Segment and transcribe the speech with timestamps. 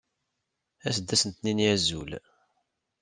[0.87, 2.11] As-d ad asent-nini azul.